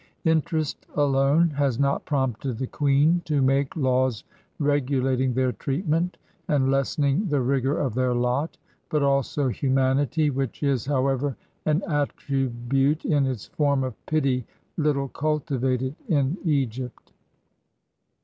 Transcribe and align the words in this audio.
Interest 0.25 0.87
alone 0.95 1.49
has 1.51 1.77
not 1.79 2.03
prompted 2.05 2.57
the 2.57 2.65
queen 2.65 3.21
to 3.25 3.39
make 3.39 3.75
laws 3.77 4.23
regulating 4.57 5.31
their 5.31 5.51
treatment, 5.51 6.17
and 6.47 6.71
lessening 6.71 7.27
the 7.27 7.39
rigor 7.39 7.77
of 7.77 7.93
their 7.93 8.15
lot; 8.15 8.57
but 8.89 9.03
also 9.03 9.47
humanity, 9.47 10.31
which 10.31 10.63
is, 10.63 10.87
how 10.87 11.05
ever, 11.07 11.37
an 11.67 11.83
attribute, 11.87 13.05
in 13.05 13.27
its 13.27 13.45
form 13.45 13.83
of 13.83 13.93
pity, 14.07 14.43
little 14.75 15.07
cultivated 15.07 15.93
in 16.09 16.35
Egypt. 16.45 17.13